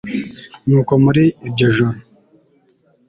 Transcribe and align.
nuko 0.69 0.93
muri 1.03 1.23
iryo 1.47 1.67
joro 1.75 1.97